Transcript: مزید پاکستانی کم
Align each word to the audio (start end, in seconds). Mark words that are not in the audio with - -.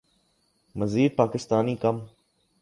مزید 0.75 1.15
پاکستانی 1.15 1.75
کم 1.75 2.01